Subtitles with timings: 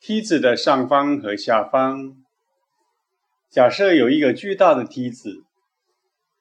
[0.00, 2.14] 梯子的上方和下方，
[3.50, 5.42] 假设有一个巨大的梯子，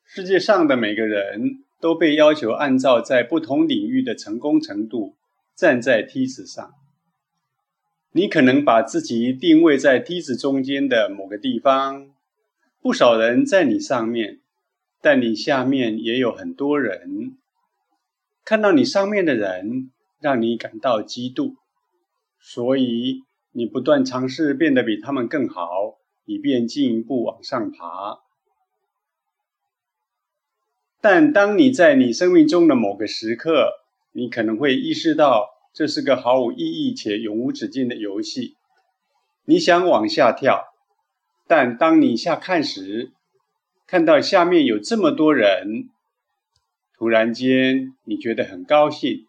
[0.06, 5.16] 世界上的每个人都被要求按照在不同领域的成功程度
[5.56, 6.72] 站在梯子上。
[8.12, 12.11] 你可能把自己定位在梯子中间的某个地方，
[12.79, 14.39] 不少人在你上面，
[15.01, 17.35] 但你下面也有很多人。
[18.45, 21.55] 看到你上面的人，让你感到嫉妒，
[22.39, 23.23] 所以。
[23.57, 28.20] 你不断尝试变得比他们更好，以便进一步往上爬。
[31.02, 33.71] 但当你在你生命中的某个时刻，
[34.12, 38.53] 你可能会意识到这是个毫无意义且永无止境的游戏。
[39.45, 40.63] 你想往下跳，
[41.48, 43.12] 但当你下看时，
[43.87, 45.89] 看到下面有这么多人，
[46.95, 49.26] 突然间你觉得很高兴，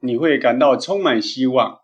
[0.00, 1.80] 你会感到充满希望。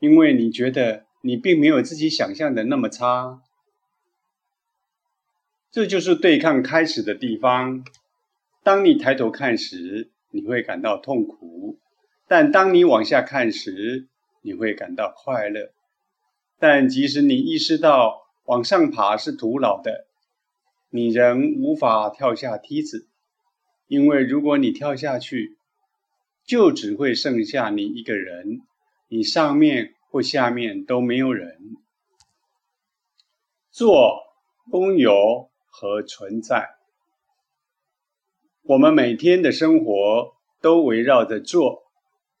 [0.00, 3.42] 因为你觉得你并没有自己想象的那么差，
[5.70, 7.84] 这就是对抗开始的地方。
[8.62, 11.78] 当你抬头看时，你会感到痛苦；
[12.26, 14.08] 但当你往下看时，
[14.42, 15.72] 你会感到快乐。
[16.58, 20.06] 但即使你意识到往上爬是徒劳的，
[20.88, 23.06] 你仍无法跳下梯子，
[23.86, 25.58] 因为如果你跳下去，
[26.46, 28.62] 就只会剩下你一个人。
[29.12, 31.76] 你上面或下面都没有人。
[33.72, 34.22] 做、
[34.72, 36.76] 拥有和存在，
[38.62, 41.90] 我们每天的生活都围绕着做、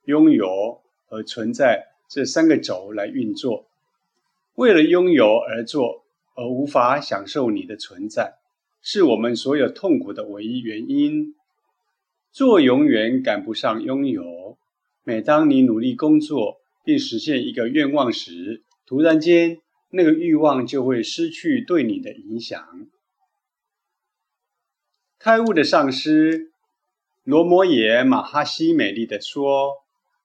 [0.04, 3.66] 拥有和存在这三个轴来运作。
[4.54, 6.04] 为了拥有而做，
[6.36, 8.34] 而无法享受你的存在，
[8.80, 11.34] 是我们所有痛苦的唯一原因。
[12.30, 14.56] 做永远赶不上拥有。
[15.02, 19.58] 每当你努力工作，并实现一个愿望时，突然间，
[19.90, 22.88] 那个欲望就会失去对你的影响。
[25.18, 26.52] 开悟的上师
[27.24, 29.74] 罗摩耶马哈西美丽地说：“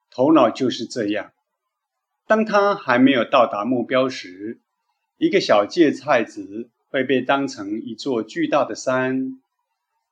[0.10, 1.34] 头脑就是这样，
[2.26, 4.62] 当他还没有到达目标时，
[5.18, 9.38] 一个小芥菜籽会被当成一座巨大的山；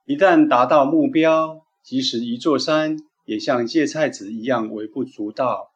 [0.06, 5.72] 一旦达到目标，即使一座山也像芥菜籽一样微不足道。”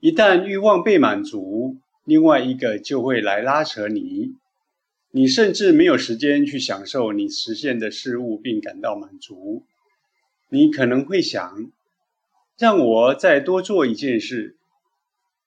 [0.00, 4.34] 一旦欲望被满足，另外一个就会来拉扯你，
[5.10, 9.64] 你甚至没有时间去享受你实现的事物并感到满足。
[10.48, 11.70] 你可能会想，
[12.56, 14.56] 让我再多做一件事，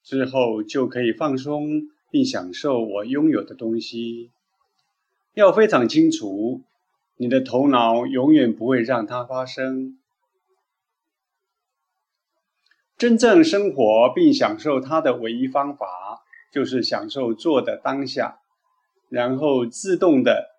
[0.03, 4.29] 之后就可以放松并享受我拥有的东西。
[5.33, 6.61] 要非常清楚，
[7.17, 9.97] 你的头脑永远不会让它发生。
[13.03, 18.39] 真正生活并享受它的唯一方法，就是享受做的当下，
[19.09, 20.51] 然后自动的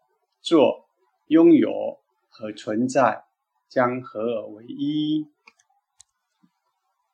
[0.42, 0.84] 做、
[1.28, 3.24] 拥有和存在
[3.70, 5.26] 将合而为一。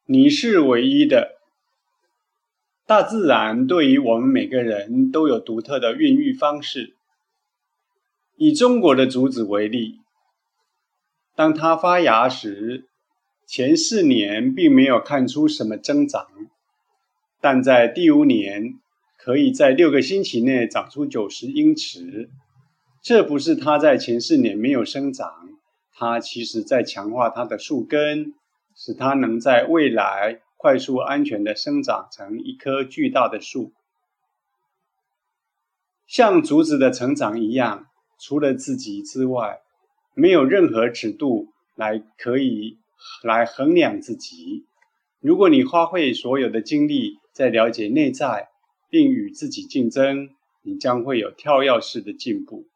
[0.07, 1.39] 你是唯一的。
[2.85, 6.97] 大自然对于我们每个人都有独特的孕育方式。
[8.35, 10.01] 以中国的竹子为例，
[11.37, 12.90] 当它发芽时。
[13.53, 16.29] 前四年并没有看出什么增长，
[17.41, 18.79] 但在第五年
[19.19, 22.31] 可以在六个星期内长出九十英尺。
[23.03, 25.49] 这不是它在前四年没有生长，
[25.93, 28.35] 它其实在强化它的树根，
[28.77, 33.73] 使它能在未来快速安全的生长成一棵巨大的树。
[36.07, 37.89] 像竹子的成长一样，
[38.21, 39.59] 除了自己之外，
[40.15, 42.79] 没有任何尺度来可以。
[43.23, 44.67] 来衡量自己。
[45.21, 48.49] 如果你花费所有的精力在了解内在，
[48.89, 50.31] 并与自己竞争，
[50.63, 52.67] 你将会有跳跃式的进步。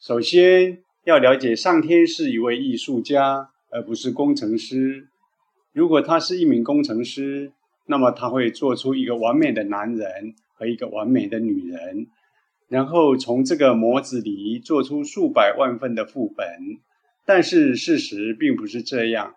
[0.00, 5.08] 首先要了解，上天是一位艺术家，而不是工程师。
[5.72, 7.52] 如果他是一名工程师，
[7.86, 12.06] 那么他会做出一个完美的男人和一个完美的女人，
[12.68, 16.46] 然后从这个模子里做出数百万份的副本。
[17.26, 19.34] 但是事实并不是这样，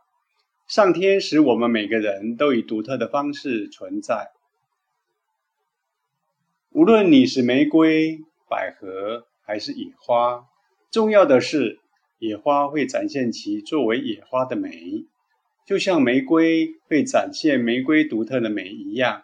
[0.67, 4.29] 上天使我们每个人都以独特的方式存在。
[6.69, 10.45] 无论你是玫瑰、百合还是野花，
[10.91, 11.79] 重要的是
[12.19, 15.05] 野花会展现其作为野花的美，
[15.65, 19.23] 就像玫瑰会展现玫瑰独特的美一样。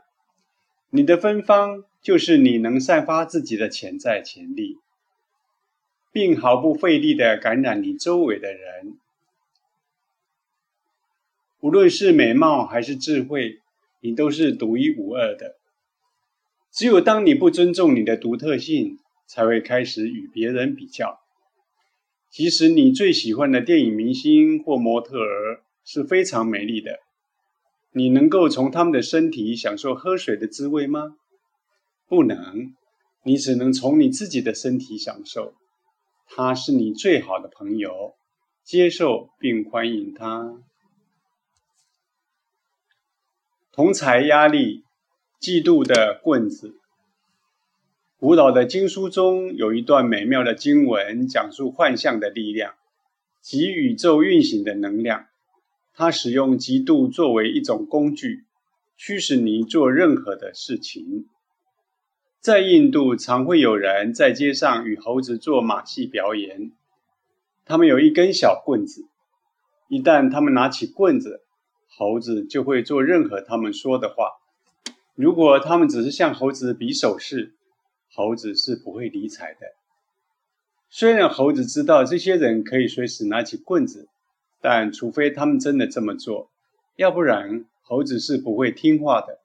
[0.89, 4.79] 你的芬芳就是你能散发自己的潜在潜力。
[6.15, 8.97] 并毫不费力地感染你周围的人。
[11.59, 13.59] 无论是美貌还是智慧，
[13.99, 15.57] 你都是独一无二的。
[16.71, 18.97] 只有当你不尊重你的独特性，
[19.27, 21.19] 才会开始与别人比较。
[22.31, 26.99] 即使你最喜欢的电影明星或模特儿是非常美丽的，
[27.91, 31.17] 你能够从他们的身体享受喝水的滋味吗？
[32.07, 32.73] 不能，
[33.25, 35.55] 你只能从你自己的身体享受。
[36.27, 38.15] 他是你最好的朋友，
[38.63, 40.61] 接受并欢迎他。
[43.71, 44.83] 同才压力，
[45.39, 46.75] 嫉妒的棍子。
[48.17, 52.75] 古老的经书中有一段美妙的经文，讲述幻象的力量
[53.41, 55.27] 及宇宙运行的能量。
[55.93, 58.45] 它使用嫉妒作为一种工具，
[58.97, 61.29] 驱使你做任何的事情。
[62.45, 66.71] 在印度，常会有人在街上与猴子做马戏表演。
[67.65, 69.07] 他们有一根小棍子，
[69.89, 71.41] 一旦他们拿起棍子，
[71.87, 74.33] 猴子就会做任何他们说的话。
[75.15, 77.55] 如果他们只是向猴子比手势，
[78.13, 79.61] 猴子是不会理睬的。
[80.91, 84.07] 虽然猴子知道这些人可以随时拿起棍子，
[84.61, 86.51] 但除非他们真的这么做，
[86.95, 89.39] 要不然猴子是不会听话的。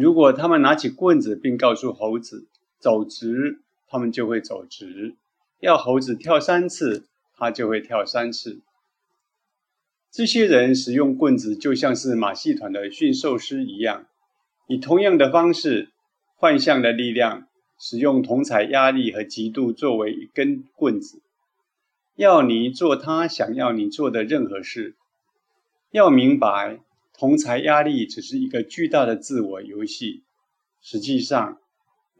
[0.00, 2.46] 如果他们拿起棍子，并告诉猴子
[2.78, 3.58] 走直，
[3.88, 5.16] 他们就会走直；
[5.58, 8.60] 要猴子跳三次，他就会跳三次。
[10.12, 14.06] 这些人使用棍子，就像是马戏团的驯兽师一样，
[14.68, 15.88] 以同样的方式，
[16.36, 21.20] 幻象的力量，使用同彩压力和极度作为一根棍子，
[22.14, 24.94] 要你做他想要你做的任何事。
[25.90, 26.78] 要明白。
[27.18, 30.22] 同财压力只是一个巨大的自我游戏，
[30.80, 31.58] 实际上，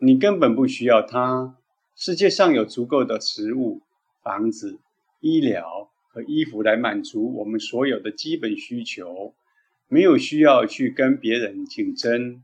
[0.01, 1.57] 你根本不需要它。
[1.95, 3.83] 世界上有足够的食物、
[4.25, 4.81] 房子、
[5.21, 9.37] 医疗和衣服来满足我们所有的基本需求，
[9.87, 12.43] 没有需要去跟别人竞争。